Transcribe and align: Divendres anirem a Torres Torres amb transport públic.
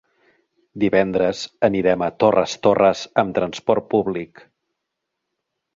Divendres 0.83 1.41
anirem 1.69 2.05
a 2.07 2.09
Torres 2.23 2.57
Torres 2.67 3.07
amb 3.25 3.39
transport 3.39 3.87
públic. 3.95 4.45